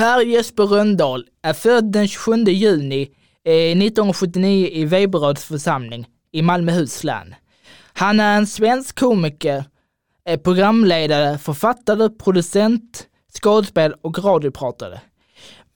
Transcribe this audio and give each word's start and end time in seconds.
Per 0.00 0.20
Jesper 0.20 0.64
Röndahl 0.64 1.24
är 1.42 1.52
född 1.52 1.92
den 1.92 2.08
27 2.08 2.44
juni 2.44 3.02
eh, 3.44 3.52
1979 3.52 4.68
i 4.72 4.84
Veberöds 4.84 5.44
församling 5.44 6.06
i 6.32 6.42
Malmöhus 6.42 7.04
län. 7.04 7.34
Han 7.92 8.20
är 8.20 8.36
en 8.36 8.46
svensk 8.46 8.98
komiker, 8.98 9.64
eh, 10.28 10.40
programledare, 10.40 11.38
författare, 11.38 12.08
producent, 12.08 13.06
skådespel 13.42 13.94
och 14.02 14.24
radiopratare. 14.24 15.00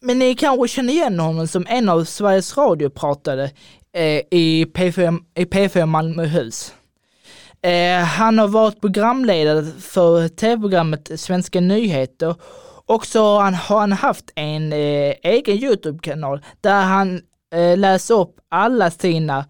Men 0.00 0.18
ni 0.18 0.34
kanske 0.34 0.68
känner 0.68 0.93
igen 0.93 1.20
honom 1.20 1.48
som 1.48 1.66
en 1.68 1.88
av 1.88 2.04
Sveriges 2.04 2.56
radiopratare 2.56 3.50
eh, 3.93 4.20
i, 4.30 4.66
P4, 4.75 5.18
i 5.34 5.45
P4 5.45 5.86
Malmöhus. 5.86 6.75
Han 8.16 8.38
har 8.38 8.48
varit 8.48 8.80
programledare 8.80 9.64
för 9.80 10.29
tv-programmet 10.29 11.11
Svenska 11.16 11.61
nyheter 11.61 12.34
och 12.87 13.07
så 13.07 13.25
har 13.25 13.43
han, 13.43 13.55
har 13.55 13.80
han 13.80 13.93
haft 13.93 14.30
en 14.35 14.72
eh, 14.72 15.14
egen 15.22 15.57
Youtube-kanal 15.57 16.40
där 16.61 16.82
han 16.82 17.21
eh, 17.54 17.79
läser 17.79 18.14
upp 18.14 18.36
alla 18.49 18.91
sina 18.91 19.45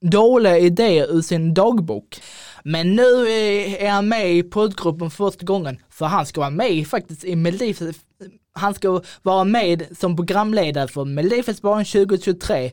dåliga 0.00 0.58
idéer 0.58 1.16
ur 1.16 1.22
sin 1.22 1.54
dagbok. 1.54 2.20
Men 2.64 2.96
nu 2.96 3.28
eh, 3.28 3.84
är 3.84 3.90
han 3.90 4.08
med 4.08 4.34
i 4.34 4.42
poddgruppen 4.42 5.10
för 5.10 5.30
första 5.30 5.46
gången, 5.46 5.78
för 5.90 6.06
han 6.06 6.26
ska 6.26 6.40
vara 6.40 6.50
med 6.50 6.86
faktiskt 6.86 7.24
i 7.24 7.36
Melodifestivalen. 7.36 8.38
Han 8.54 8.74
ska 8.74 9.00
vara 9.22 9.44
med 9.44 9.86
som 9.98 10.16
programledare 10.16 10.88
för 10.88 11.04
Melodifestivalen 11.04 11.84
2023. 11.84 12.70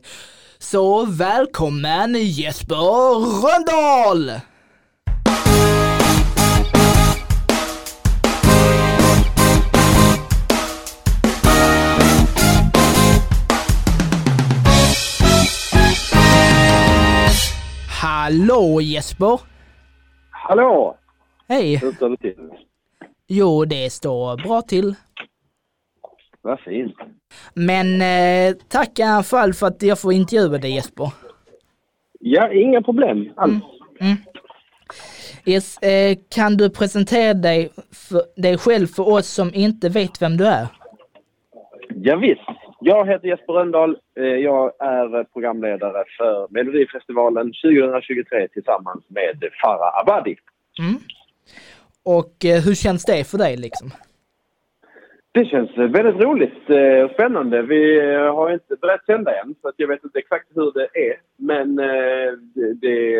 Så 0.58 1.04
välkommen 1.04 2.14
Jesper 2.14 2.76
Röndahl! 3.42 4.40
Hallå 18.30 18.80
Jesper! 18.80 19.40
Hallå! 20.30 20.96
Hej! 21.48 21.76
Hur 21.76 21.92
står 21.92 22.08
det 22.08 22.16
till? 22.16 22.36
Jo, 23.26 23.64
det 23.64 23.92
står 23.92 24.36
bra 24.36 24.62
till. 24.62 24.94
Vad 26.42 26.60
fint. 26.60 26.94
Men 27.54 28.02
eh, 28.02 28.56
tack 28.68 28.98
i 28.98 29.02
alla 29.02 29.22
fall 29.22 29.52
för 29.52 29.66
att 29.66 29.82
jag 29.82 30.00
får 30.00 30.12
intervjua 30.12 30.58
dig 30.58 30.74
Jesper. 30.74 31.12
Ja, 32.20 32.52
inga 32.52 32.82
problem 32.82 33.32
alls. 33.36 33.52
Mm. 34.00 34.16
Yes, 35.44 35.78
eh, 35.78 36.18
kan 36.28 36.56
du 36.56 36.70
presentera 36.70 37.34
dig, 37.34 37.70
för, 37.92 38.22
dig 38.36 38.58
själv 38.58 38.86
för 38.86 39.08
oss 39.08 39.26
som 39.28 39.54
inte 39.54 39.88
vet 39.88 40.22
vem 40.22 40.36
du 40.36 40.46
är? 40.46 40.66
Ja, 41.94 42.16
visst. 42.16 42.59
Jag 42.80 43.06
heter 43.08 43.28
Jesper 43.28 43.52
Röndahl. 43.52 43.96
Eh, 44.16 44.24
Jag 44.24 44.72
är 44.78 45.24
programledare 45.24 46.04
för 46.18 46.46
Melodifestivalen 46.50 47.46
2023 47.46 48.48
tillsammans 48.48 49.04
med 49.08 49.44
Farah 49.62 49.98
Abadi. 50.00 50.36
Mm. 50.78 51.00
Och 52.04 52.44
eh, 52.44 52.60
hur 52.64 52.74
känns 52.74 53.04
det 53.04 53.24
för 53.30 53.38
dig 53.38 53.56
liksom? 53.56 53.90
Det 55.32 55.44
känns 55.44 55.70
eh, 55.70 55.84
väldigt 55.84 56.22
roligt 56.24 56.62
och 57.04 57.10
spännande. 57.10 57.62
Vi 57.62 58.00
har 58.16 58.52
inte 58.52 58.76
börjat 58.80 59.04
sända 59.06 59.40
än 59.40 59.54
så 59.62 59.72
jag 59.76 59.88
vet 59.88 60.04
inte 60.04 60.18
exakt 60.18 60.46
hur 60.54 60.72
det 60.72 60.88
är. 61.10 61.16
Men 61.36 61.76
det, 61.76 62.74
det, 62.80 63.16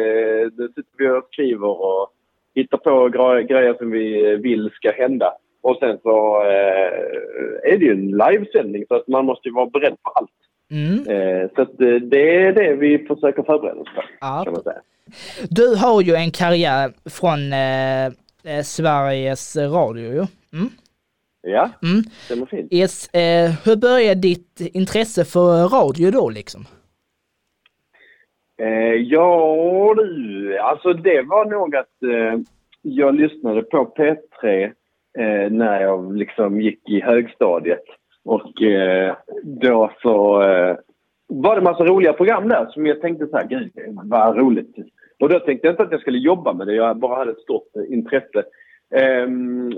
det 0.50 0.68
sitter 0.68 0.98
vi 0.98 1.08
och 1.08 1.28
skriver 1.32 1.68
och 1.82 2.08
hittar 2.54 2.78
på 2.78 2.90
gre- 3.08 3.42
grejer 3.42 3.74
som 3.74 3.90
vi 3.90 4.36
vill 4.36 4.70
ska 4.74 4.90
hända. 4.92 5.32
Och 5.62 5.76
sen 5.80 5.98
så 6.02 6.42
eh, 6.42 7.72
är 7.72 7.78
det 7.78 7.84
ju 7.84 7.92
en 7.92 8.10
livesändning 8.10 8.84
så 8.88 8.94
att 8.94 9.08
man 9.08 9.24
måste 9.24 9.48
ju 9.48 9.54
vara 9.54 9.66
beredd 9.66 9.96
på 10.02 10.10
allt. 10.10 10.30
Mm. 10.70 10.94
Eh, 11.08 11.50
så 11.54 11.62
att 11.62 11.80
eh, 11.80 11.94
det 11.94 12.36
är 12.46 12.52
det 12.52 12.74
vi 12.74 12.98
försöker 12.98 13.42
förbereda 13.42 13.80
oss 13.80 13.88
för 13.94 14.04
Ja. 14.20 14.42
kan 14.44 14.52
man 14.52 14.62
säga. 14.62 14.80
Du 15.50 15.74
har 15.76 16.02
ju 16.02 16.14
en 16.14 16.30
karriär 16.30 16.92
från 17.10 17.52
eh, 17.52 18.06
eh, 18.56 18.62
Sveriges 18.64 19.56
Radio 19.56 20.02
ju. 20.12 20.26
Mm. 20.58 20.68
Ja, 21.42 21.70
Mm. 21.82 22.02
stämmer 22.24 22.46
fint. 22.46 22.72
Yes, 22.72 23.08
eh, 23.14 23.50
hur 23.64 23.76
började 23.76 24.20
ditt 24.20 24.60
intresse 24.60 25.24
för 25.24 25.68
radio 25.68 26.10
då 26.10 26.28
liksom? 26.30 26.64
Ja 29.06 29.94
du, 29.96 30.58
alltså 30.58 30.92
det 30.92 31.22
var 31.22 31.44
nog 31.44 31.76
att 31.76 31.96
jag 32.82 33.14
lyssnade 33.14 33.62
på 33.62 33.94
P3 33.96 34.72
eh, 35.18 35.50
när 35.50 35.80
jag 35.80 36.16
liksom 36.16 36.60
gick 36.60 36.88
i 36.88 37.00
högstadiet. 37.00 37.84
Och 38.24 38.62
eh, 38.62 39.16
då 39.42 39.92
så 40.02 40.42
eh, 40.42 40.76
var 41.26 41.56
det 41.56 41.62
massa 41.62 41.84
roliga 41.84 42.12
program 42.12 42.48
där 42.48 42.66
som 42.66 42.86
jag 42.86 43.00
tänkte 43.00 43.26
så 43.26 43.36
här, 43.36 43.46
gud 43.46 43.70
vad 44.04 44.38
roligt. 44.38 44.76
Och 45.20 45.28
då 45.28 45.38
tänkte 45.38 45.66
jag 45.66 45.72
inte 45.72 45.82
att 45.82 45.92
jag 45.92 46.00
skulle 46.00 46.18
jobba 46.18 46.52
med 46.52 46.66
det, 46.66 46.74
jag 46.74 46.96
bara 46.96 47.16
hade 47.16 47.30
ett 47.30 47.40
stort 47.40 47.76
eh, 47.76 47.92
intresse 47.92 48.42
eh, 48.94 49.28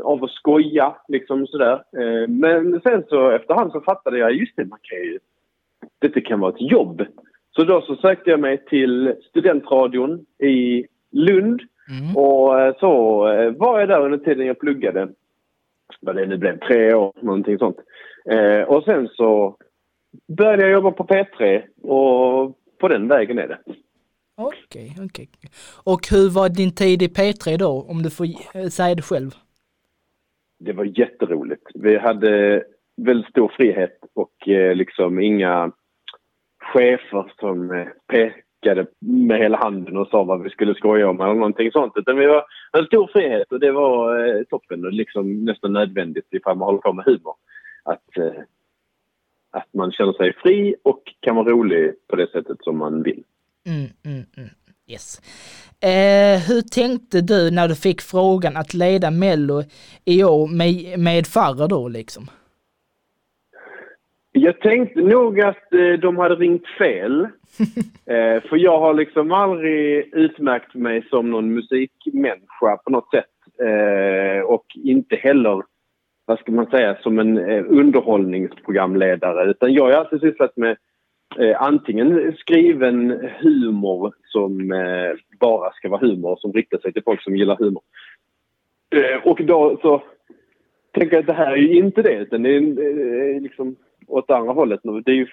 av 0.03 0.25
att 0.25 0.31
skoja 0.31 0.97
liksom 1.09 1.47
sådär. 1.47 1.73
Eh, 1.73 2.29
men 2.29 2.81
sen 2.81 3.05
så 3.09 3.31
efterhand 3.31 3.73
så 3.73 3.81
fattade 3.81 4.19
jag, 4.19 4.33
just 4.33 4.57
det, 4.57 4.65
man 4.65 4.79
kan 4.83 4.99
ju, 4.99 5.19
detta 5.99 6.21
kan 6.21 6.41
vara 6.41 6.53
ett 6.53 6.71
jobb. 6.71 7.07
Så 7.57 7.65
då 7.65 7.81
så 7.81 7.97
sökte 7.97 8.31
jag 8.31 8.41
mig 8.41 8.65
till 8.65 9.15
studentradion 9.29 10.27
i 10.39 10.87
Lund 11.13 11.61
Mm. 11.91 12.17
och 12.17 12.61
eh, 12.61 12.75
så 12.81 13.19
var 13.59 13.81
jag 13.81 13.89
där 13.89 14.01
under 14.05 14.19
tiden 14.19 14.47
jag 14.47 14.59
pluggade. 14.59 15.09
Vad 16.03 16.17
det 16.17 16.27
nu 16.27 16.39
blev, 16.39 16.59
tre 16.59 16.95
år, 16.95 17.13
någonting 17.21 17.59
sånt. 17.59 17.77
Eh, 18.31 18.63
och 18.63 18.85
sen 18.85 19.09
så 19.09 19.57
började 20.37 20.63
jag 20.63 20.73
jobba 20.73 20.91
på 20.91 21.05
P3 21.05 21.63
och 21.83 22.59
på 22.81 22.89
den 22.89 23.09
vägen 23.09 23.39
är 23.39 23.49
det. 23.49 23.59
Okej, 24.37 24.97
okej. 25.01 25.29
Och 25.85 26.01
hur 26.11 26.31
var 26.31 26.49
din 26.49 26.75
tid 26.75 27.03
i 27.03 27.09
P3 27.09 27.59
då, 27.59 27.87
om 27.89 28.03
du 28.03 28.11
får 28.11 28.27
eh, 28.55 28.67
säga 28.67 28.95
det 28.95 29.03
själv? 29.03 29.31
Det 30.59 30.73
var 30.73 30.85
jätteroligt. 30.85 31.67
Vi 31.75 31.99
hade 31.99 32.65
väldigt 32.97 33.31
stor 33.31 33.53
frihet 33.57 33.99
och 34.15 34.49
eh, 34.49 34.75
liksom 34.75 35.21
inga 35.21 35.73
chefer 36.59 37.33
som 37.41 37.71
eh, 37.71 37.87
pekade 38.63 38.87
med 39.01 39.39
hela 39.39 39.59
handen 39.59 39.97
och 39.97 40.09
sa 40.09 40.25
vad 40.25 40.43
vi 40.43 40.51
skulle 40.51 40.75
skoja 40.75 41.09
om 41.09 41.21
eller 41.21 41.35
någonting 41.35 41.71
sånt. 41.73 41.93
Utan 41.97 42.17
vi 42.17 42.27
var 42.27 42.45
en 42.73 42.87
stor 42.87 43.11
frihet 43.13 43.53
och 43.53 43.61
det 43.61 43.73
var 43.73 44.27
eh, 44.27 44.43
toppen 44.43 44.85
och 44.85 44.93
liksom 44.93 45.45
nästan 45.45 45.73
nödvändigt 45.73 46.27
ifall 46.31 46.57
man 46.57 46.67
håller 46.67 46.79
på 46.79 46.93
med 46.93 47.05
humor. 47.05 47.35
Att, 47.83 48.17
eh, 48.17 48.43
att 49.51 49.75
man 49.75 49.93
känner 49.93 50.13
sig 50.13 50.33
fri 50.43 50.75
och 50.83 51.03
kan 51.21 51.37
vara 51.37 51.49
rolig 51.49 51.95
på 52.09 52.17
det 52.17 52.31
sättet 52.31 52.57
som 52.61 52.79
man 52.79 53.03
vill. 53.03 53.25
Mm, 53.67 53.91
mm, 54.05 54.25
mm. 54.37 54.51
Yes. 54.87 55.21
Eh, 55.81 56.41
hur 56.49 56.63
tänkte 56.63 57.21
du 57.21 57.51
när 57.51 57.69
du 57.69 57.75
fick 57.75 58.01
frågan 58.01 58.57
att 58.57 58.75
leda 58.75 59.11
Mello 59.11 59.63
i 60.05 60.25
år 60.25 60.47
med, 60.47 60.99
med 60.99 61.27
Farah 61.27 61.69
då 61.69 61.89
liksom? 61.89 62.27
Jag 64.35 64.61
tänkte 64.61 65.01
nog 65.01 65.41
att 65.41 65.73
eh, 65.73 65.93
de 65.93 66.17
hade 66.17 66.35
ringt 66.35 66.67
fel. 66.79 67.21
eh, 68.07 68.43
för 68.43 68.57
jag 68.57 68.81
har 68.81 68.95
liksom 68.95 69.33
aldrig 69.33 70.11
utmärkt 70.15 70.75
mig 70.75 71.07
som 71.11 71.31
någon 71.31 71.55
musikmänniska 71.55 72.77
på 72.85 72.91
något 72.91 73.11
sätt. 73.11 73.25
Eh, 73.61 74.45
och 74.45 74.67
inte 74.75 75.17
heller, 75.17 75.63
vad 76.27 76.39
ska 76.39 76.53
man 76.53 76.71
säga, 76.71 76.97
som 77.03 77.19
en 77.19 77.39
underhållningsprogramledare. 77.67 79.51
Utan 79.51 79.73
jag 79.73 79.85
har 79.85 79.93
alltid 79.93 80.21
sysslat 80.21 80.57
med 80.57 80.77
antingen 81.57 82.37
skriven 82.39 83.29
humor 83.41 84.15
som 84.25 84.69
bara 85.41 85.73
ska 85.73 85.89
vara 85.89 86.01
humor, 86.01 86.37
som 86.41 86.53
riktar 86.53 86.79
sig 86.79 86.93
till 86.93 87.03
folk 87.03 87.23
som 87.23 87.37
gillar 87.37 87.57
humor. 87.57 87.83
Och 89.25 89.45
då 89.45 89.79
så 89.83 90.03
tänker 90.93 91.17
jag 91.17 91.21
att 91.21 91.27
det 91.27 91.33
här 91.33 91.53
är 91.53 91.57
ju 91.57 91.77
inte 91.77 92.03
det, 92.03 92.15
utan 92.15 92.43
det 92.43 92.51
är 92.51 93.41
liksom 93.41 93.77
åt 94.07 94.31
andra 94.31 94.53
hållet. 94.53 94.81
Det 95.05 95.13
är 95.13 95.17
ju 95.17 95.27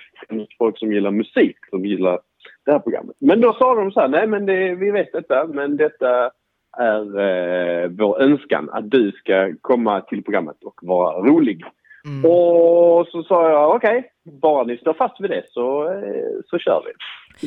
folk 0.58 0.80
som 0.80 0.94
gillar 0.94 1.12
musik 1.12 1.58
som 1.70 1.86
gillar 1.86 2.20
det 2.66 2.72
här 2.72 2.80
programmet. 2.80 3.16
Men 3.20 3.42
då 3.42 3.54
sa 3.54 3.76
de 3.76 3.92
så 3.92 4.00
här, 4.00 4.08
nej 4.08 4.28
men 4.28 4.46
det, 4.46 4.76
vi 4.76 4.92
vet 4.92 5.12
detta, 5.12 5.48
men 5.48 5.78
detta 5.78 6.32
är 6.78 7.20
eh, 7.20 7.90
vår 7.90 8.22
önskan 8.22 8.70
att 8.70 8.92
du 8.92 9.12
ska 9.12 9.54
komma 9.62 10.02
till 10.02 10.24
programmet 10.24 10.64
och 10.64 10.80
vara 10.82 11.18
rolig. 11.18 11.64
Mm. 12.06 12.26
Och 12.32 13.08
så 13.08 13.24
sa 13.24 13.50
jag 13.50 13.76
okej, 13.76 14.12
bara 14.42 14.64
ni 14.64 14.78
står 14.78 14.94
fast 14.94 15.22
vid 15.22 15.30
det 15.30 15.44
så, 15.48 15.92
eh, 15.92 16.42
så 16.46 16.58
kör 16.58 16.84
vi. 16.86 16.92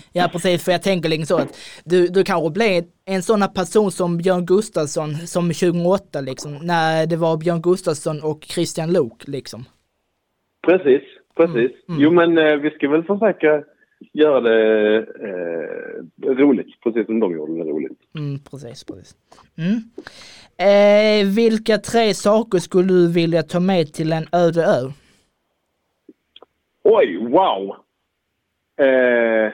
Ja 0.12 0.28
precis, 0.32 0.64
för 0.64 0.72
jag 0.72 0.82
tänker 0.82 1.08
liksom 1.08 1.38
så 1.38 1.42
att 1.42 1.58
du, 1.84 2.08
du 2.08 2.24
kanske 2.24 2.50
blev 2.50 2.84
en 3.04 3.22
sån 3.22 3.40
person 3.54 3.90
som 3.90 4.18
Björn 4.18 4.46
Gustafsson 4.46 5.14
som 5.14 5.48
2008 5.48 6.20
liksom, 6.20 6.58
när 6.62 7.06
det 7.06 7.16
var 7.16 7.36
Björn 7.36 7.62
Gustafsson 7.62 8.22
och 8.22 8.44
Christian 8.44 8.92
Lok 8.92 9.28
liksom. 9.28 9.64
Precis, 10.62 11.02
precis. 11.36 11.70
Mm, 11.88 11.88
mm. 11.88 12.00
Jo 12.02 12.10
men 12.10 12.38
eh, 12.38 12.56
vi 12.56 12.70
ska 12.70 12.88
väl 12.88 13.04
försöka 13.04 13.64
göra 14.12 14.40
det 14.40 14.96
eh, 14.98 16.34
roligt, 16.34 16.80
precis 16.80 17.06
som 17.06 17.20
de 17.20 17.32
gjorde 17.32 17.64
det 17.64 17.70
roligt. 17.70 17.98
Mm, 18.18 18.38
precis, 18.50 18.84
precis. 18.84 19.16
Mm. 19.58 19.82
Eh, 20.56 21.26
vilka 21.36 21.78
tre 21.78 22.14
saker 22.14 22.58
skulle 22.58 22.88
du 22.88 23.12
vilja 23.12 23.42
ta 23.42 23.60
med 23.60 23.92
till 23.92 24.12
en 24.12 24.26
öde 24.32 24.64
ö? 24.64 24.92
Oj, 26.84 27.16
wow! 27.30 27.76
Eh, 28.76 29.52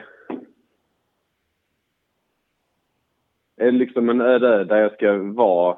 det 3.59 3.71
liksom 3.71 4.09
en 4.09 4.21
öde 4.21 4.47
ö 4.47 4.63
där 4.63 4.77
jag 4.77 4.93
ska 4.93 5.17
vara? 5.17 5.77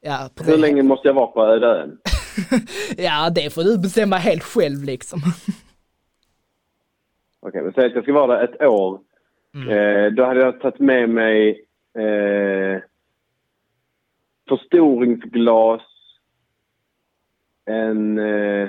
Ja, 0.00 0.28
Hur 0.46 0.56
länge 0.56 0.82
måste 0.82 1.08
jag 1.08 1.14
vara 1.14 1.26
på 1.26 1.44
öde 1.44 1.66
ön? 1.66 1.98
ja, 2.96 3.30
det 3.30 3.54
får 3.54 3.62
du 3.62 3.78
bestämma 3.78 4.16
helt 4.16 4.42
själv 4.42 4.84
liksom. 4.84 5.18
Okej, 7.40 7.62
men 7.62 7.72
säg 7.72 7.86
att 7.86 7.94
jag 7.94 8.02
ska 8.02 8.12
vara 8.12 8.36
där 8.36 8.44
ett 8.44 8.62
år. 8.62 9.00
Eh, 9.54 10.12
då 10.12 10.24
hade 10.24 10.40
jag 10.40 10.60
tagit 10.60 10.78
med 10.78 11.08
mig 11.08 11.64
eh, 11.98 12.82
förstoringsglas, 14.48 15.82
en 17.64 18.18
eh, 18.18 18.68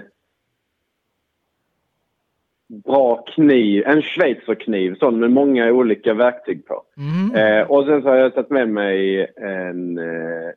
bra 2.67 3.23
kniv, 3.35 3.83
en 3.85 4.01
schweizerkniv 4.01 4.95
sån 4.95 5.19
med 5.19 5.31
många 5.31 5.71
olika 5.71 6.13
verktyg 6.13 6.65
på. 6.65 6.83
Mm. 6.97 7.35
Eh, 7.35 7.71
och 7.71 7.85
sen 7.85 8.01
så 8.01 8.09
har 8.09 8.15
jag 8.15 8.35
tagit 8.35 8.49
med 8.49 8.69
mig 8.69 9.27
en 9.37 9.97
eh, 9.97 10.51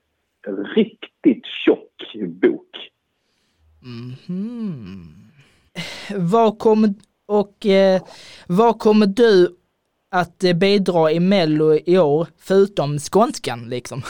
riktigt 0.74 1.46
tjock 1.46 2.16
bok. 2.26 2.90
Mhm. 3.86 5.26
Vad 6.16 6.58
kommer, 6.58 6.88
och 7.26 7.66
eh, 7.66 8.02
vad 8.48 8.78
kommer 8.78 9.06
du 9.06 9.56
att 10.10 10.44
eh, 10.44 10.58
bidra 10.58 11.10
i 11.12 11.20
Mello 11.20 11.74
i 11.86 11.98
år, 11.98 12.26
förutom 12.38 12.98
skånskan 12.98 13.68
liksom? 13.68 14.02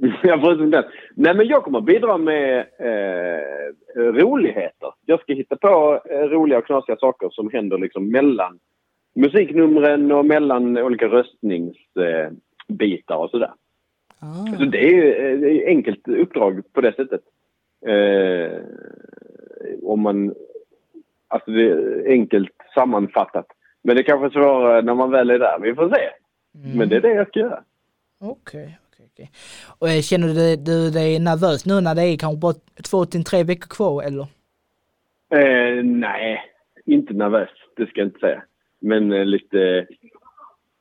Jag 0.22 0.40
förutom 0.40 0.70
det. 0.70 0.88
Nej 1.14 1.34
men 1.34 1.46
jag 1.46 1.64
kommer 1.64 1.80
bidra 1.80 2.18
med 2.18 2.58
eh, 2.58 4.02
roligheter. 4.02 4.92
Jag 5.06 5.20
ska 5.20 5.34
hitta 5.34 5.56
på 5.56 6.00
eh, 6.10 6.18
roliga 6.18 6.58
och 6.58 6.66
knasiga 6.66 6.96
saker 6.96 7.28
som 7.30 7.50
händer 7.50 7.78
liksom 7.78 8.10
mellan 8.10 8.58
musiknumren 9.14 10.12
och 10.12 10.26
mellan 10.26 10.78
olika 10.78 11.06
röstningsbitar 11.06 12.30
bitar 12.68 13.16
och 13.16 13.30
sådär. 13.30 13.52
Ah. 14.20 14.56
Så 14.58 14.64
det 14.64 14.78
är 14.78 14.90
ju 14.90 15.12
eh, 15.12 15.38
det 15.38 15.50
är 15.50 15.68
enkelt 15.68 16.08
uppdrag 16.08 16.62
på 16.72 16.80
det 16.80 16.92
sättet. 16.92 17.20
Eh, 17.86 18.60
om 19.82 20.00
man... 20.00 20.34
Alltså 21.28 21.50
det 21.50 21.62
är 21.70 22.08
enkelt 22.08 22.56
sammanfattat. 22.74 23.46
Men 23.82 23.96
det 23.96 24.02
är 24.02 24.04
kanske 24.04 24.30
svårare 24.30 24.82
när 24.82 24.94
man 24.94 25.10
väl 25.10 25.30
är 25.30 25.38
där. 25.38 25.58
Vi 25.62 25.74
får 25.74 25.88
se. 25.88 26.10
Men 26.76 26.88
det 26.88 26.96
är 26.96 27.00
det 27.00 27.14
jag 27.14 27.28
ska 27.28 27.40
göra. 27.40 27.62
Okej, 28.20 28.78
okej. 29.12 29.30
Och 29.78 29.88
eh, 29.88 30.00
känner 30.00 30.28
du, 30.28 30.56
du 30.56 30.90
dig 30.90 31.18
nervös 31.18 31.66
nu 31.66 31.80
när 31.80 31.94
det 31.94 32.02
är 32.02 32.16
kanske 32.16 32.40
bara 32.40 32.54
två 32.90 33.04
till 33.04 33.24
tre 33.24 33.44
veckor 33.44 33.68
kvar 33.68 34.02
eller? 34.02 34.26
Eh, 35.30 35.84
nej, 35.84 36.42
inte 36.86 37.14
nervös. 37.14 37.48
Det 37.76 37.86
ska 37.86 38.00
jag 38.00 38.08
inte 38.08 38.20
säga. 38.20 38.42
Men 38.80 39.12
eh, 39.12 39.24
lite, 39.24 39.86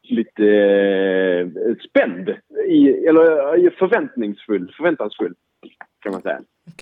lite 0.03 0.45
eh, 0.45 1.47
spänd. 1.89 2.29
I, 2.67 2.89
eller 3.07 3.65
eh, 3.65 3.71
förväntningsfull. 3.71 4.73
Förväntansfull, 4.77 5.33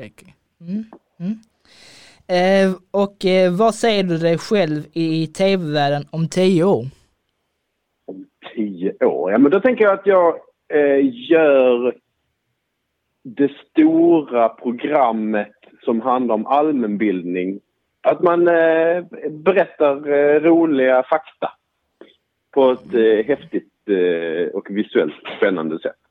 okej. 0.02 0.36
Mm, 0.62 0.84
mm. 1.20 1.40
Eh, 2.28 2.76
och 2.92 3.26
eh, 3.26 3.52
vad 3.58 3.76
säger 3.76 4.04
du 4.04 4.18
dig 4.18 4.38
själv 4.38 4.84
i 4.94 5.28
tv-världen 5.28 6.04
om 6.12 6.30
tio 6.30 6.64
år? 6.64 6.86
Om 8.06 8.26
tio 8.56 9.06
år? 9.06 9.32
Ja, 9.32 9.38
men 9.38 9.52
då 9.52 9.60
tänker 9.60 9.84
jag 9.84 9.94
att 9.94 10.08
jag 10.08 10.36
eh, 10.74 11.30
gör 11.30 11.96
det 13.24 13.52
stora 13.70 14.50
programmet 14.50 15.54
som 15.84 16.02
handlar 16.02 16.36
om 16.36 16.46
allmänbildning. 16.46 17.60
Att 18.02 18.22
man 18.22 18.48
eh, 18.48 19.04
berättar 19.30 20.10
eh, 20.10 20.40
roliga 20.40 21.04
fakta 21.04 21.52
på 22.52 22.72
ett 22.72 22.94
eh, 22.94 23.26
häftigt 23.26 23.74
eh, 23.90 24.56
och 24.56 24.68
visuellt 24.70 25.14
spännande 25.38 25.80
sätt. 25.80 26.05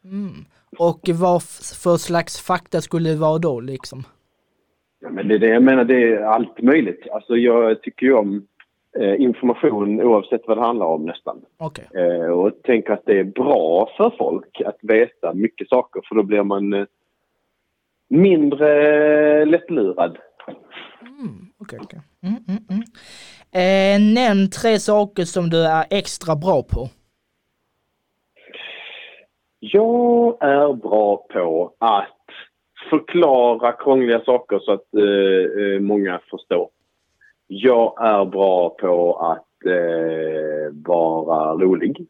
Och 0.78 1.00
vad 1.08 1.42
för 1.82 1.96
slags 1.96 2.40
fakta 2.40 2.80
skulle 2.80 3.10
det 3.10 3.16
vara 3.16 3.38
då 3.38 3.60
liksom? 3.60 4.04
Ja, 5.00 5.10
men 5.10 5.28
det 5.28 5.34
är 5.34 5.38
det 5.38 5.48
jag 5.48 5.62
menar, 5.62 5.84
det 5.84 6.12
är 6.12 6.22
allt 6.22 6.62
möjligt. 6.62 7.08
Alltså 7.12 7.36
jag 7.36 7.82
tycker 7.82 8.06
ju 8.06 8.14
om 8.14 8.46
eh, 9.00 9.20
information 9.20 10.00
oavsett 10.00 10.42
vad 10.46 10.58
det 10.58 10.64
handlar 10.64 10.86
om 10.86 11.06
nästan. 11.06 11.40
Okej. 11.56 11.88
Eh, 11.94 12.30
och 12.30 12.62
tänker 12.62 12.92
att 12.92 13.06
det 13.06 13.18
är 13.18 13.24
bra 13.24 13.90
för 13.96 14.14
folk 14.18 14.60
att 14.66 14.78
veta 14.82 15.34
mycket 15.34 15.68
saker 15.68 16.02
för 16.08 16.14
då 16.14 16.22
blir 16.22 16.42
man 16.42 16.72
eh, 16.72 16.86
mindre 18.08 19.44
lättlurad. 19.44 20.18
Okej, 21.58 21.78
okej. 21.82 22.00
Mm, 22.22 22.44
mm, 22.48 22.64
mm. 22.70 22.82
Eh, 23.52 24.14
nämn 24.14 24.50
tre 24.50 24.78
saker 24.78 25.24
som 25.24 25.50
du 25.50 25.64
är 25.66 25.84
extra 25.90 26.36
bra 26.36 26.62
på. 26.62 26.88
Jag 29.72 30.36
är 30.40 30.72
bra 30.72 31.26
på 31.32 31.74
att 31.78 32.24
förklara 32.90 33.72
krångliga 33.72 34.20
saker 34.24 34.58
så 34.58 34.72
att 34.72 34.94
eh, 34.94 35.64
eh, 35.64 35.80
många 35.80 36.20
förstår. 36.30 36.68
Jag 37.46 38.06
är 38.06 38.24
bra 38.24 38.70
på 38.70 39.16
att 39.16 39.66
eh, 39.66 40.72
vara 40.72 41.52
rolig. 41.52 42.06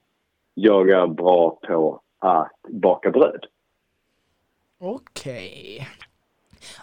Jag 0.54 0.90
är 0.90 1.06
bra 1.06 1.58
på 1.66 2.00
att 2.18 2.62
baka 2.68 3.10
bröd. 3.10 3.46
Okej. 4.80 5.86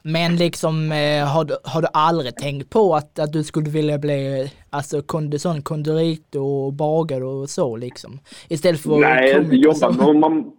Men 0.04 0.36
liksom, 0.36 0.92
eh, 0.92 1.28
har, 1.28 1.44
du, 1.46 1.56
har 1.64 1.82
du 1.82 1.88
aldrig 1.94 2.36
tänkt 2.36 2.70
på 2.70 2.96
att, 2.96 3.20
att 3.20 3.34
du 3.34 3.44
skulle 3.44 3.70
vilja 3.70 3.98
bli 3.98 4.52
alltså, 4.70 5.02
kondi, 5.02 5.40
sån 5.40 5.62
konditor 5.62 6.66
och 6.66 6.74
bagare 6.74 7.24
och 7.26 7.50
så 7.50 7.76
liksom? 7.76 8.20
Istället 8.50 8.82
för 8.82 8.98
Nej, 8.98 9.34
komiker 9.34 9.56
jobba. 9.56 10.14
man, 10.14 10.52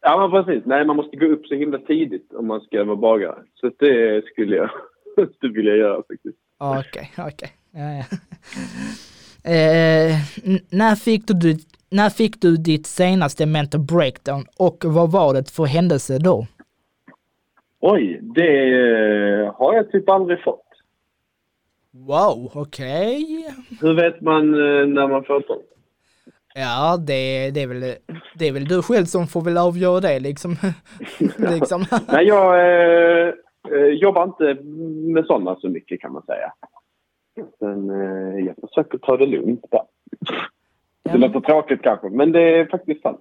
ja, 0.00 0.28
men 0.28 0.44
precis. 0.44 0.62
Nej, 0.66 0.86
man 0.86 0.96
måste 0.96 1.16
gå 1.16 1.26
upp 1.26 1.46
så 1.46 1.54
himla 1.54 1.78
tidigt 1.78 2.32
om 2.34 2.46
man 2.46 2.60
ska 2.60 2.84
vara 2.84 2.96
bagare. 2.96 3.38
Så 3.60 3.70
det 3.78 4.24
skulle 4.32 4.56
jag 4.56 4.70
inte 5.18 5.48
vilja 5.48 5.76
göra 5.76 5.96
faktiskt. 5.96 6.38
Okej, 6.58 7.12
okej. 7.18 7.52
Ja, 7.72 7.92
ja. 7.92 8.04
Eh, 9.44 10.16
när, 10.70 10.94
fick 10.94 11.22
du, 11.26 11.56
när 11.90 12.10
fick 12.10 12.40
du 12.40 12.56
ditt 12.56 12.86
senaste 12.86 13.46
mental 13.46 13.80
breakdown 13.80 14.46
och 14.56 14.84
vad 14.84 15.10
var 15.12 15.34
det 15.34 15.50
för 15.50 15.64
händelse 15.64 16.18
då? 16.18 16.46
Oj, 17.84 18.20
det 18.22 19.52
har 19.56 19.74
jag 19.74 19.92
typ 19.92 20.08
aldrig 20.08 20.42
fått. 20.42 20.66
Wow, 21.90 22.50
okej. 22.54 23.46
Hur 23.80 23.94
vet 23.94 24.20
man 24.20 24.54
eh, 24.54 24.86
när 24.86 25.08
man 25.08 25.24
får 25.24 25.42
sånt? 25.46 25.62
Ja, 26.54 26.96
det, 26.96 27.50
det, 27.50 27.62
är 27.62 27.66
väl, 27.66 27.94
det 28.38 28.48
är 28.48 28.52
väl 28.52 28.64
du 28.64 28.82
själv 28.82 29.04
som 29.04 29.26
får 29.26 29.42
väl 29.42 29.58
avgöra 29.58 30.00
det 30.00 30.20
liksom. 30.20 30.56
liksom. 31.38 31.84
Nej, 32.12 32.26
jag 32.26 32.54
eh, 32.60 33.34
eh, 33.70 33.86
jobbar 33.86 34.24
inte 34.24 34.62
med 35.12 35.26
sådana 35.26 35.56
så 35.56 35.68
mycket 35.68 36.00
kan 36.00 36.12
man 36.12 36.22
säga. 36.22 36.52
Men 37.60 37.90
eh, 37.90 38.46
jag 38.46 38.54
försöker 38.68 38.98
ta 38.98 39.16
det 39.16 39.26
lugnt 39.26 39.64
där. 39.70 39.82
Det 41.02 41.18
låter 41.18 41.40
tråkigt 41.40 41.82
kanske, 41.82 42.08
men 42.08 42.32
det 42.32 42.58
är 42.58 42.66
faktiskt 42.66 43.02
sant. 43.02 43.20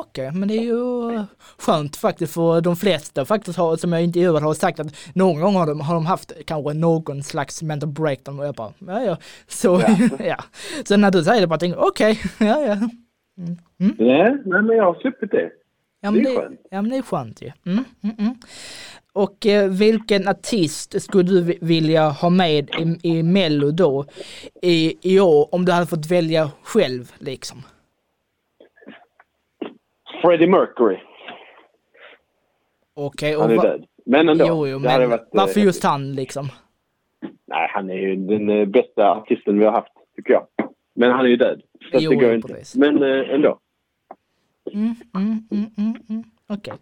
Okej, 0.00 0.32
men 0.32 0.48
det 0.48 0.54
är 0.54 0.62
ju 0.62 1.24
skönt 1.58 1.96
faktiskt 1.96 2.34
för 2.34 2.60
de 2.60 2.76
flesta 2.76 3.24
faktiskt 3.24 3.58
har, 3.58 3.76
som 3.76 3.92
jag 3.92 4.02
intervjuat 4.04 4.42
har 4.42 4.54
sagt 4.54 4.80
att 4.80 4.94
någon 5.14 5.40
gång 5.40 5.54
har 5.54 5.66
de, 5.66 5.80
har 5.80 5.94
de 5.94 6.06
haft 6.06 6.32
kanske 6.46 6.72
någon 6.74 7.22
slags 7.22 7.62
mental 7.62 7.88
breakdown 7.88 8.40
och 8.40 8.46
jag 8.46 8.54
bara, 8.54 8.72
ja 8.86 9.02
ja. 9.02 9.16
Så, 9.48 9.82
ja. 10.18 10.36
Så 10.88 10.96
när 10.96 11.10
du 11.10 11.24
säger 11.24 11.40
det 11.40 11.46
bara 11.46 11.58
tänker 11.58 11.78
okej, 11.88 12.20
ja 12.38 12.60
ja. 12.60 12.76
Nej, 13.76 14.36
nej, 14.44 14.62
men 14.62 14.76
jag 14.76 14.84
har 14.84 14.94
sluppit 15.00 15.30
det. 15.30 15.50
Ja 16.00 16.10
men 16.10 16.22
Det 16.24 16.30
är 16.30 16.40
skönt. 16.40 16.60
ja, 16.70 16.82
men 16.82 16.90
det 16.90 16.96
är 16.96 17.02
skönt 17.02 17.42
ju. 17.42 17.52
Mm, 17.66 17.84
mm, 18.02 18.16
mm. 18.18 18.34
Och 19.12 19.46
eh, 19.46 19.68
vilken 19.70 20.28
artist 20.28 21.02
skulle 21.02 21.22
du 21.30 21.40
vi- 21.42 21.58
vilja 21.60 22.08
ha 22.08 22.30
med 22.30 22.70
i, 22.70 22.98
i 23.02 23.22
Mello 23.22 23.70
då 23.70 24.04
i, 24.62 24.94
i 25.14 25.20
år 25.20 25.54
om 25.54 25.64
du 25.64 25.72
hade 25.72 25.86
fått 25.86 26.06
välja 26.06 26.50
själv 26.62 27.12
liksom? 27.18 27.62
Freddie 30.22 30.46
Mercury. 30.46 30.98
Okej, 32.94 33.36
och 33.36 33.42
Han 33.42 33.50
är 33.52 33.56
va- 33.56 33.62
död. 33.62 33.86
Men 34.06 34.28
ändå. 34.28 34.44
Jo, 34.48 34.66
jo, 34.68 34.78
men 34.78 35.10
varit, 35.10 35.20
eh, 35.20 35.26
varför 35.32 35.60
just 35.60 35.84
han 35.84 36.12
liksom? 36.14 36.48
Nej, 37.46 37.68
han 37.70 37.90
är 37.90 37.94
ju 37.94 38.16
den 38.16 38.50
eh, 38.50 38.64
bästa 38.66 39.10
artisten 39.10 39.58
vi 39.58 39.64
har 39.64 39.72
haft, 39.72 39.92
tycker 40.16 40.32
jag. 40.32 40.46
Men 40.94 41.10
han 41.10 41.24
är 41.24 41.28
ju 41.28 41.36
död. 41.36 41.62
Så 41.90 41.98
Jo, 42.00 42.10
det 42.10 42.16
går 42.16 42.34
inte. 42.34 42.48
precis. 42.48 42.76
Men 42.76 43.02
eh, 43.02 43.30
ändå. 43.34 43.58
Mm, 44.72 44.94
mm, 45.14 45.48
mm, 45.50 45.70
mm, 45.78 45.94
mm. 46.08 46.24
Okej. 46.48 46.74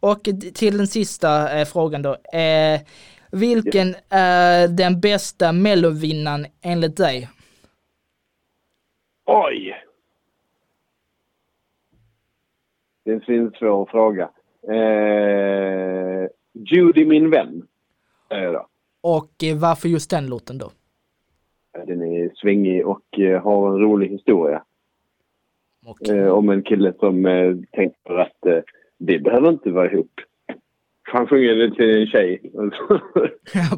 Och 0.00 0.20
d- 0.24 0.50
till 0.54 0.76
den 0.78 0.86
sista 0.86 1.58
eh, 1.58 1.64
frågan 1.64 2.02
då. 2.02 2.10
Eh, 2.38 2.80
vilken 3.32 3.94
är 4.10 4.68
den 4.68 5.00
bästa 5.00 5.52
mellovinnaren 5.52 6.46
enligt 6.62 6.96
dig? 6.96 7.28
Oj! 9.26 9.74
Det 13.04 13.10
är 13.10 13.30
en 13.30 13.52
svår 13.58 13.86
fråga. 13.90 14.30
Eh, 14.68 16.28
Judy 16.52 17.04
min 17.04 17.30
vän, 17.30 17.62
jag 18.28 18.54
då. 18.54 18.66
Och 19.00 19.44
eh, 19.44 19.56
varför 19.56 19.88
just 19.88 20.10
den 20.10 20.26
låten 20.26 20.58
då? 20.58 20.70
är 22.02 22.32
svängig 22.34 22.86
och 22.86 23.18
eh, 23.18 23.42
har 23.42 23.68
en 23.68 23.78
rolig 23.80 24.08
historia. 24.08 24.62
Okej. 25.86 26.18
Eh, 26.18 26.28
om 26.28 26.48
en 26.48 26.62
kille 26.62 26.92
som 26.98 27.26
eh, 27.26 27.56
tänker 27.72 28.18
att 28.18 28.46
eh, 28.46 28.58
vi 28.98 29.18
behöver 29.18 29.48
inte 29.48 29.70
vara 29.70 29.92
ihop. 29.92 30.20
Han 31.02 31.26
sjunger 31.26 31.54
det 31.54 31.74
till 31.74 32.00
en 32.00 32.06
tjej. 32.06 32.52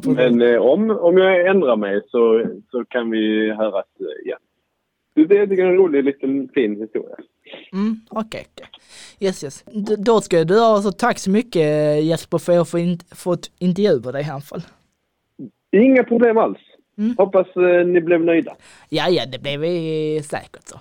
Men 0.15 0.41
eh, 0.41 0.61
om, 0.61 0.89
om 0.89 1.17
jag 1.17 1.47
ändrar 1.47 1.75
mig 1.75 2.01
så, 2.07 2.45
så 2.71 2.85
kan 2.85 3.11
vi 3.11 3.51
höras 3.51 3.85
eh, 3.99 4.25
igen. 4.25 4.39
Det 5.13 5.45
det 5.45 5.61
är 5.61 5.65
en 5.65 5.77
rolig 5.77 6.03
liten 6.03 6.49
fin 6.53 6.81
historia. 6.81 7.15
Mm, 7.73 7.99
okej, 8.09 8.45
okej. 8.55 8.67
Yes, 9.19 9.43
yes. 9.43 9.63
D- 9.73 9.95
då 9.97 10.21
ska 10.21 10.43
du 10.43 10.59
ha 10.59 10.81
så 10.81 10.91
tack 10.91 11.19
så 11.19 11.29
mycket 11.29 12.03
Jesper 12.03 12.37
för 12.37 12.51
att 12.51 12.55
jag 12.55 12.67
får 12.67 12.79
in, 12.79 12.99
fått 13.15 13.51
intervjua 13.59 14.11
dig 14.11 14.25
i 14.25 14.29
alla 14.29 14.41
fall. 14.41 14.61
Inga 15.71 16.03
problem 16.03 16.37
alls. 16.37 16.57
Mm. 16.97 17.15
Hoppas 17.17 17.47
eh, 17.55 17.87
ni 17.87 18.01
blev 18.01 18.21
nöjda. 18.23 18.55
Ja, 18.89 19.09
ja, 19.09 19.25
det 19.25 19.39
blev 19.39 19.59
vi 19.59 20.21
säkert 20.23 20.67
så. 20.67 20.79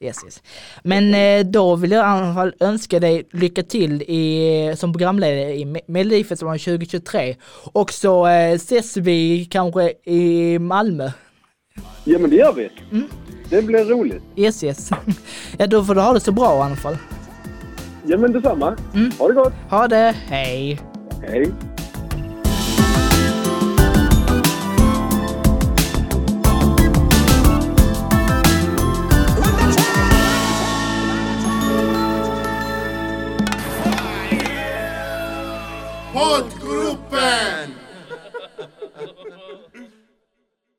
yes, 0.04 0.24
yes. 0.24 0.42
Men 0.82 1.14
eh, 1.14 1.46
då 1.46 1.76
vill 1.76 1.90
jag 1.90 2.00
i 2.00 2.04
alla 2.08 2.34
fall 2.34 2.54
önska 2.60 3.00
dig 3.00 3.28
lycka 3.32 3.62
till 3.62 4.02
i, 4.02 4.72
som 4.76 4.92
programledare 4.92 5.54
i 5.54 5.64
Me- 5.64 5.80
Melodifestivalen 5.86 6.58
2023. 6.58 7.36
Och 7.72 7.92
så 7.92 8.26
eh, 8.26 8.52
ses 8.52 8.96
vi 8.96 9.44
kanske 9.50 9.92
i 10.04 10.58
Malmö. 10.58 11.10
Ja 12.04 12.18
men 12.18 12.30
det 12.30 12.36
gör 12.36 12.52
vi. 12.52 12.70
Mm. 12.92 13.08
Det 13.48 13.62
blir 13.62 13.84
roligt. 13.84 14.22
Yes, 14.36 14.64
yes. 14.64 14.90
ja, 15.58 15.66
då 15.66 15.84
får 15.84 15.94
du 15.94 16.00
ha 16.00 16.12
det 16.12 16.20
så 16.20 16.32
bra 16.32 16.58
i 16.58 16.62
alla 16.62 16.76
fall. 16.76 16.96
Ja 18.06 18.18
men 18.18 18.32
detsamma. 18.32 18.76
Mm. 18.94 19.10
Ha 19.18 19.28
det 19.28 19.34
gott. 19.34 19.52
Ha 19.70 19.88
det, 19.88 20.14
hej! 20.28 20.80
Hej. 21.22 21.52
Poddgruppen! 36.12 36.53